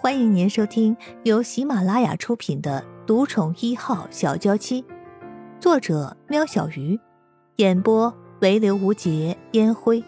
[0.00, 4.82] 欢迎您收听由喜马拉雅出品的《独宠一号小娇妻》，
[5.60, 7.00] 作者：喵小鱼，
[7.56, 10.04] 演播：唯刘无节烟灰。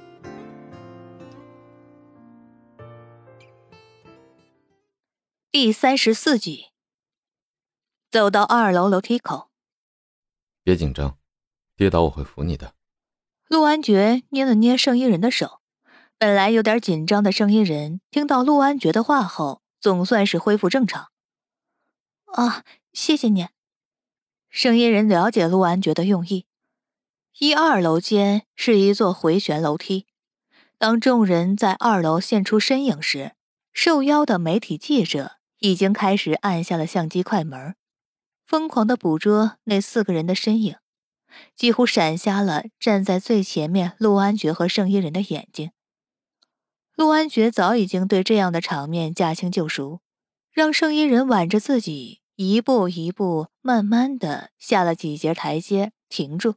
[5.51, 6.67] 第三十四集，
[8.13, 9.49] 走到二楼楼梯口，
[10.63, 11.19] 别紧张，
[11.75, 12.75] 跌倒我会扶你的。
[13.49, 15.61] 陆安觉捏了捏圣衣人的手，
[16.17, 19.60] 本来有点紧张的圣衣人听到陆安觉的话后。
[19.81, 21.09] 总算是恢复正常。
[22.27, 23.49] 啊，谢谢你。
[24.49, 26.47] 声音人了解陆安觉的用意。
[27.39, 30.07] 一二楼间是一座回旋楼梯，
[30.77, 33.35] 当众人在二楼现出身影时，
[33.73, 37.77] 受邀的媒体记者已经开始按下了相机快门，
[38.45, 40.77] 疯狂的捕捉那四个人的身影，
[41.55, 45.71] 几乎闪瞎了站在最前面陆安觉和圣衣人的眼睛。
[47.01, 50.03] 陆安觉早已经对这样的场面驾轻就熟，
[50.53, 56.57] 让圣衣人挽着自己一步一步慢慢的下了几节台阶，停住，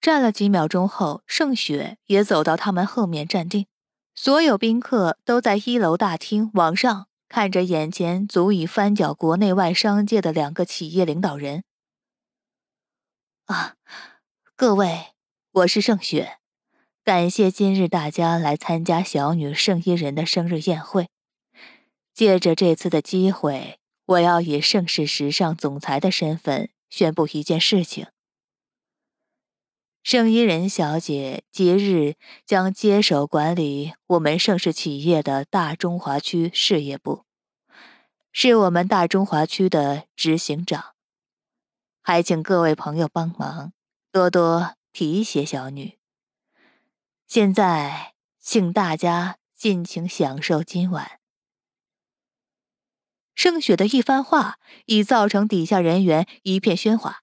[0.00, 3.66] 站了几秒钟后，盛雪也走到他们后面站定。
[4.14, 11.64] 所有宾客都在一楼大厅往上看着眼前足以翻搅国内外商界的两个企业领导人。
[13.46, 13.74] 啊，
[14.54, 15.14] 各位，
[15.50, 16.38] 我是盛雪。
[17.04, 21.10] 感谢今日大家来参加小女圣衣人的生日宴会。
[22.14, 28.06] 借着这次的机会，我要以盛世时尚总裁的身份宣布一件事情：
[30.02, 32.14] 圣衣人小姐即日
[32.46, 37.24] 将接手管理我们盛世企业的大中华区事业部，
[38.32, 40.94] 是我们大中华区的执行长。
[42.00, 43.74] 还请各位朋友帮忙，
[44.10, 45.98] 多多提携小女。
[47.26, 51.18] 现在，请大家尽情享受今晚。
[53.34, 57.22] 盛雪的一番话已造成底下人员一片喧哗。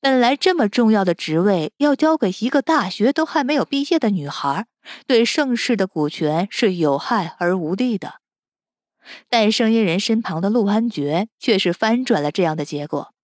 [0.00, 4.66] 本来这么重要的职位要交给一个大学都还没有毕业的女孩，
[5.06, 8.20] 对盛世的股权是有害而无利的。
[9.28, 13.14] 但声音人身旁的陆安觉却是翻转了这样的结果。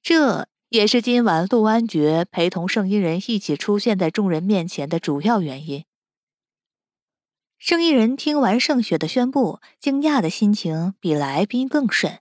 [0.00, 0.49] 这。
[0.70, 5.84] 也是今晚陆安觉陪同圣衣人一起出现在众人面前的主要原因。
[7.58, 12.20] 圣衣人听完盛雪的宣布，惊讶的心情比来宾更甚，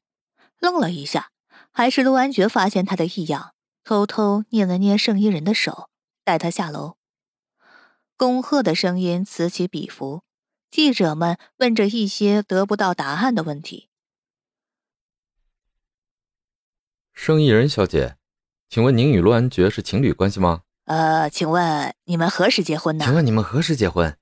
[0.57, 1.29] 愣了一下，
[1.71, 5.91] 还是陆安觉发现他的异样，偷偷捏了捏圣衣人的手，
[6.23, 6.97] 带他下楼。
[8.17, 10.23] 恭贺的声音此起彼伏，
[10.71, 13.89] 记者们问着一些得不到答案的问题。
[17.13, 18.18] 圣衣人小姐。
[18.69, 20.61] 请问您与陆安爵是情侣关系吗？
[20.85, 23.03] 呃，请问你们何时结婚呢？
[23.03, 24.15] 请问你们何时结婚？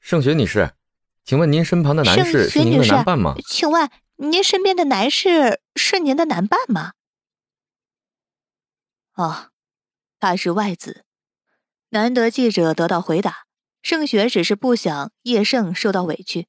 [0.00, 0.72] 盛雪女士，
[1.22, 3.34] 请问您身旁的男士是您的男伴吗？
[3.46, 6.92] 请问您身边的男士是您的男伴吗？
[9.16, 9.50] 哦，
[10.18, 11.04] 他是外子。
[11.90, 13.44] 难得记者得到回答，
[13.82, 16.48] 盛雪只是不想叶盛受到委屈。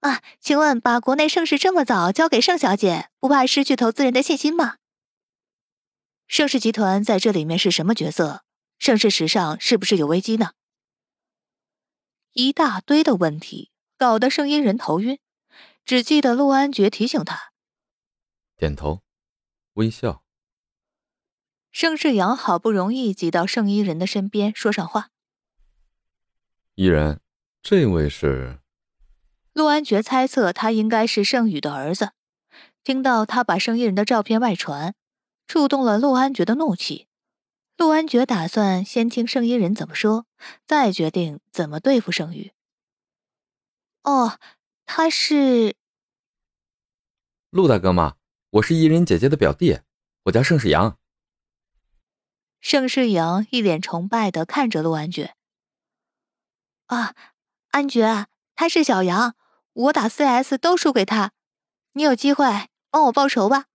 [0.00, 4.76] 啊，请问把国内盛世这么早交给盛小姐，不怕失去投资人的信心吗？
[6.28, 8.44] 盛世集团在这里面是什么角色？
[8.78, 10.52] 盛世时尚是不是有危机呢？
[12.32, 15.18] 一大堆的问题，搞得盛音人头晕，
[15.84, 17.50] 只记得陆安觉提醒他，
[18.56, 19.02] 点头，
[19.72, 20.22] 微笑。
[21.72, 25.10] 盛世阳好不容易挤到盛衣人的身边，说上话。
[26.76, 27.20] 依人，
[27.60, 28.60] 这位是。
[29.58, 32.12] 陆安觉猜测他应该是盛宇的儿子，
[32.84, 34.94] 听到他把盛一人的照片外传，
[35.48, 37.08] 触动了陆安觉的怒气。
[37.76, 40.26] 陆安觉打算先听盛一人怎么说，
[40.64, 42.52] 再决定怎么对付盛宇。
[44.04, 44.38] 哦，
[44.86, 45.74] 他是
[47.50, 48.14] 陆大哥吗？
[48.50, 49.80] 我是伊人姐姐的表弟，
[50.26, 50.96] 我叫盛世阳。
[52.60, 55.34] 盛世阳一脸崇拜的看着陆安觉。
[56.86, 57.16] 啊，
[57.72, 59.34] 安觉，他是小杨。
[59.78, 61.30] 我打 CS 都输给他，
[61.92, 62.44] 你有机会
[62.90, 63.66] 帮我报仇吧。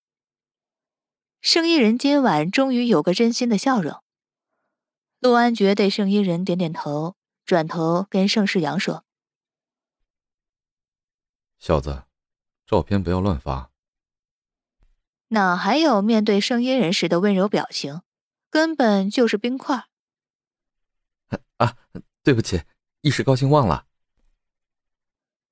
[1.40, 4.04] 圣衣人今晚终于有个真心的笑容。
[5.22, 7.16] 陆安觉对圣衣人点点头，
[7.46, 9.06] 转头跟盛世阳说
[11.58, 12.04] ：“小子，
[12.66, 13.72] 照片不要乱发。”
[15.30, 18.02] 哪还有面对圣衣人时的温柔表情？
[18.50, 19.88] 根本就是冰块。
[21.56, 21.78] 啊，
[22.22, 22.64] 对不起，
[23.00, 23.88] 一时高兴忘了。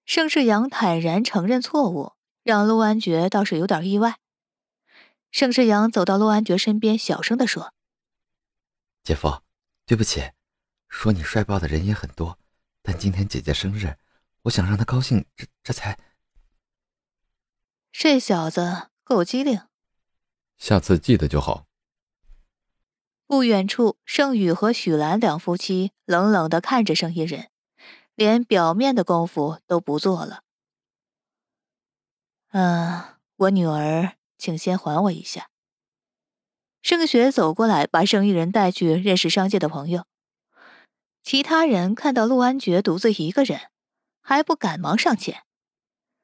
[0.06, 2.14] 盛世阳坦然承认错误，
[2.44, 4.18] 让陆安觉倒是有点意外。
[5.32, 7.74] 盛世阳走到陆安觉身边，小声的说
[9.04, 9.42] ：“姐夫，
[9.86, 10.32] 对不起，
[10.90, 12.38] 说你帅爆的人也很多，
[12.82, 13.98] 但今天姐姐生日，
[14.44, 15.98] 我想让她高兴，这这才……
[17.94, 19.62] 这小子够机灵，
[20.58, 21.68] 下次记得就好。
[23.28, 27.51] 不远处，盛宇和许兰两夫妻冷冷的看着盛一人，
[28.16, 30.42] 连表面的功夫都不做了。
[32.52, 33.04] 嗯，
[33.38, 35.50] 我女儿，请先还我一下。
[36.82, 40.06] 盛雪走过来，把盛一人带去认识商界的朋友。
[41.24, 43.70] 其他人看到陆安觉独自一个人，
[44.22, 45.44] 还不赶忙上前。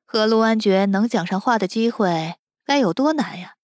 [0.05, 3.55] 和陆安觉能讲上话的机会该有多难呀？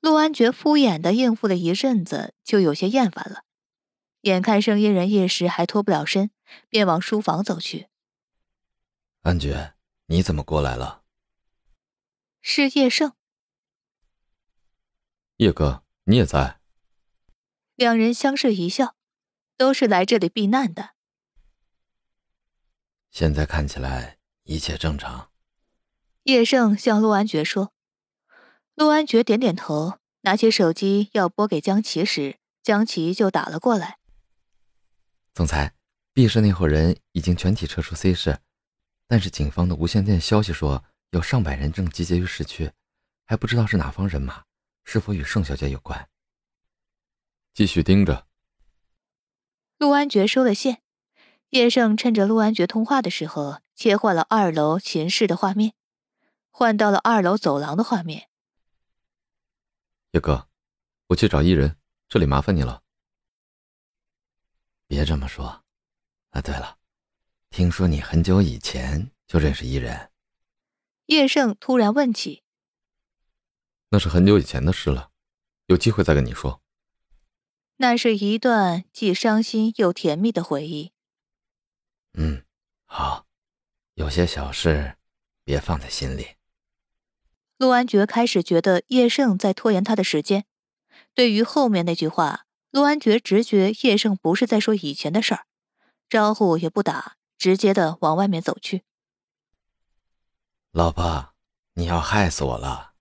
[0.00, 3.42] 陆安觉敷衍的应付了一阵子，就有些厌烦了。
[4.20, 6.30] 眼看盛一人一时还脱不了身，
[6.68, 7.88] 便往书房走去。
[9.22, 9.74] 安觉，
[10.06, 11.02] 你怎么过来了？
[12.42, 13.12] 是叶盛。
[15.36, 16.60] 叶哥，你也在。
[17.74, 18.96] 两人相视一笑，
[19.56, 20.94] 都是来这里避难的。
[23.10, 25.30] 现在看起来一切正常。
[26.22, 27.72] 叶盛向陆安觉说。
[28.74, 33.98] 陆安觉点点头，拿起手机要拨给江琪时，江琪就打了过来。
[35.32, 35.74] 总裁
[36.16, 38.38] ，B 市那伙人已经全体撤出 C 市，
[39.06, 42.72] 但是警方的无线电消息说有上百人正集结于市区，
[43.26, 44.46] 还不知道是哪方人马，
[44.82, 46.08] 是否与盛小姐有关。
[47.52, 48.26] 继续盯着。
[49.76, 50.80] 陆安觉收了线，
[51.50, 55.74] 叶盛趁着陆安觉通话的时候，切换了二楼秦室的画面，
[56.48, 58.30] 换到了二楼走廊的画面。
[60.12, 60.48] 叶哥，
[61.08, 61.76] 我去找伊人，
[62.08, 62.82] 这里麻烦你了。
[64.86, 65.65] 别这么说。
[66.36, 66.76] 啊，对了，
[67.48, 70.10] 听说你很久以前就认识伊人。
[71.06, 72.42] 叶盛突然问起。
[73.88, 75.12] 那是很久以前的事了，
[75.64, 76.60] 有机会再跟你说。
[77.76, 80.92] 那是一段既伤心又甜蜜的回忆。
[82.18, 82.44] 嗯，
[82.84, 83.24] 好，
[83.94, 84.98] 有些小事，
[85.42, 86.36] 别放在心里。
[87.56, 90.44] 陆安觉开始觉得叶盛在拖延他的时间。
[91.14, 95.46] 对于后面那句话，陆安觉直觉叶盛不是在说以前的事儿，
[96.08, 98.84] 招呼也不打，直接的往外面走去。
[100.72, 101.34] 老婆，
[101.74, 102.92] 你要害死我了！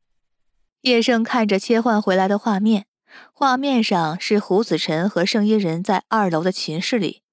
[0.82, 2.88] 叶盛看着切换回来的画面，
[3.34, 7.24] 画面上是胡子晨和盛一人在二楼的琴室里，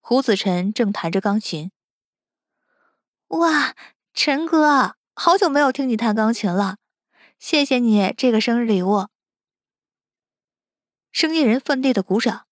[0.00, 1.70] 胡子晨正弹着钢琴。
[3.28, 3.74] 哇，
[4.14, 4.96] 陈哥！
[5.14, 6.78] 好久没有听你弹钢琴了，
[7.38, 9.08] 谢谢你这个生日礼物。
[11.12, 12.46] 生意人奋力的鼓掌。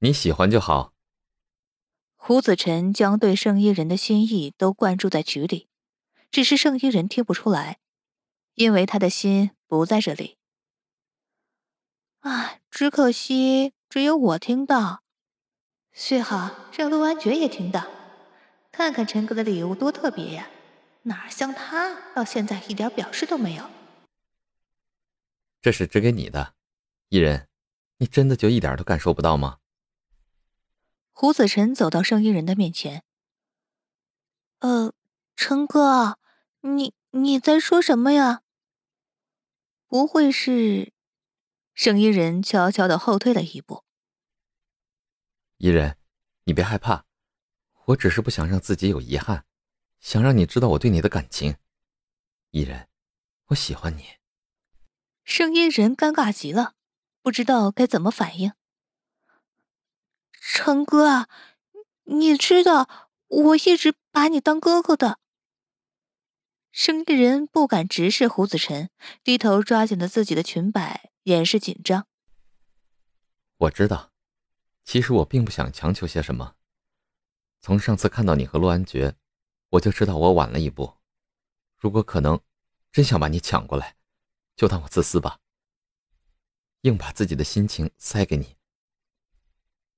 [0.00, 0.92] 你喜欢就好。
[2.14, 5.68] 胡子晨将对圣衣人的心意都灌注在曲里，
[6.30, 7.78] 只是圣衣人听不出来，
[8.54, 10.36] 因为他的心不在这里。
[12.20, 15.02] 啊，只可惜只有我听到，
[15.92, 17.86] 最好让陆安觉也听到。
[18.70, 20.48] 看看陈哥的礼物多特别呀，
[21.02, 23.64] 哪像他到现在一点表示都没有。
[25.60, 26.54] 这是只给你的，
[27.08, 27.48] 伊人，
[27.96, 29.58] 你真的就一点都感受不到吗？
[31.20, 33.02] 胡子晨走到圣衣人的面前。
[34.60, 34.92] 呃，
[35.34, 36.16] 陈哥，
[36.60, 38.42] 你你在说什么呀？
[39.88, 40.92] 不会是？
[41.74, 43.82] 圣衣人悄悄的后退了一步。
[45.56, 45.96] 伊人，
[46.44, 47.04] 你别害怕。
[47.86, 49.44] 我只是不想让自己有遗憾，
[49.98, 51.56] 想让你知道我对你的感情，
[52.50, 52.88] 伊人，
[53.46, 54.18] 我喜欢你。
[55.24, 56.76] 声音人尴尬极了，
[57.22, 58.52] 不知道该怎么反应。
[60.58, 61.28] 成哥，
[62.06, 65.20] 你知道我一直把你当哥哥的。
[66.72, 68.90] 声音人不敢直视胡子晨，
[69.22, 72.08] 低头抓紧了自己的裙摆，掩饰紧张。
[73.58, 74.10] 我知道，
[74.82, 76.56] 其实我并不想强求些什么。
[77.60, 79.14] 从上次看到你和陆安觉，
[79.70, 80.96] 我就知道我晚了一步。
[81.76, 82.40] 如果可能，
[82.90, 83.94] 真想把你抢过来，
[84.56, 85.38] 就当我自私吧。
[86.80, 88.56] 硬把自己的心情塞给你，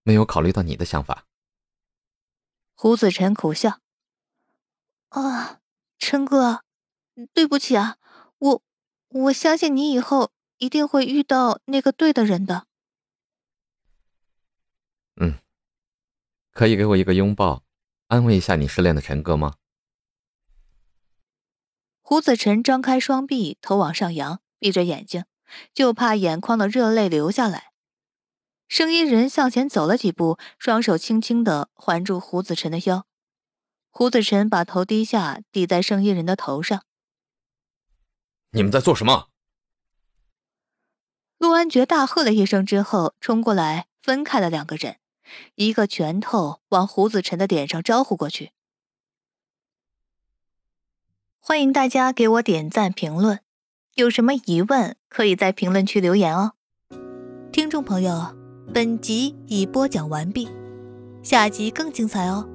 [0.03, 1.27] 没有考虑到你的想法。
[2.75, 3.81] 胡子晨苦笑
[5.11, 5.61] ：“啊，
[5.99, 6.65] 陈哥，
[7.33, 7.99] 对不起啊，
[8.39, 8.63] 我
[9.09, 12.67] 我相信你以后一定会遇到那个对的人的。”
[15.21, 15.39] 嗯。
[16.53, 17.63] 可以给我一个拥抱，
[18.09, 19.55] 安慰一下你失恋的陈哥吗？
[22.03, 25.25] 胡子晨张开双臂，头往上扬，闭着眼睛，
[25.73, 27.70] 就怕眼眶的热泪流下来。
[28.71, 33.05] 声音人向前走了几步，双手轻轻的环住胡子晨的腰。
[33.91, 36.85] 胡子晨把头低下，抵在声音人的头上。
[38.53, 39.27] 你们在做什么？
[41.39, 44.99] 陆安觉大喝了一声之后，冲过来分开了两个人，
[45.57, 48.53] 一个拳头往胡子晨的脸上招呼过去。
[51.41, 53.41] 欢迎大家给我点赞评论，
[53.95, 56.53] 有什么疑问可以在评论区留言哦，
[57.51, 58.40] 听众朋友。
[58.73, 60.49] 本集已播讲完毕
[61.25, 62.49] 下集更精彩哦。